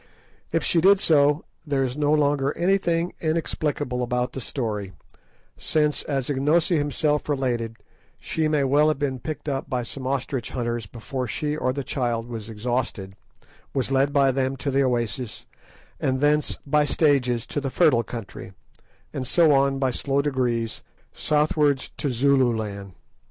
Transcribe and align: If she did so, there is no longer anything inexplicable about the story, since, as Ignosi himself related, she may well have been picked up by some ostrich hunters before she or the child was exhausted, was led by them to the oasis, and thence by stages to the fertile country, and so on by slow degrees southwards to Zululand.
If 0.51 0.63
she 0.63 0.81
did 0.81 0.99
so, 0.99 1.45
there 1.63 1.83
is 1.83 1.95
no 1.95 2.11
longer 2.11 2.57
anything 2.57 3.13
inexplicable 3.21 4.01
about 4.01 4.33
the 4.33 4.41
story, 4.41 4.93
since, 5.57 6.01
as 6.05 6.27
Ignosi 6.27 6.75
himself 6.79 7.29
related, 7.29 7.75
she 8.19 8.47
may 8.47 8.63
well 8.63 8.87
have 8.87 8.97
been 8.97 9.19
picked 9.19 9.47
up 9.47 9.69
by 9.69 9.83
some 9.83 10.07
ostrich 10.07 10.49
hunters 10.49 10.87
before 10.87 11.27
she 11.27 11.55
or 11.55 11.71
the 11.71 11.83
child 11.83 12.27
was 12.27 12.49
exhausted, 12.49 13.13
was 13.75 13.91
led 13.91 14.11
by 14.11 14.31
them 14.31 14.57
to 14.57 14.71
the 14.71 14.81
oasis, 14.83 15.45
and 15.99 16.19
thence 16.19 16.57
by 16.65 16.83
stages 16.83 17.45
to 17.45 17.61
the 17.61 17.69
fertile 17.69 18.01
country, 18.01 18.53
and 19.13 19.27
so 19.27 19.51
on 19.51 19.77
by 19.77 19.91
slow 19.91 20.19
degrees 20.23 20.81
southwards 21.13 21.91
to 21.97 22.09
Zululand. 22.09 22.95